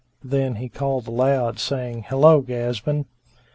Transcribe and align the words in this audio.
Then 0.23 0.55
he 0.55 0.67
called 0.67 1.07
aloud, 1.07 1.59
saying, 1.59 2.05
"Hello, 2.07 2.41
Ghazbán!" 2.41 3.05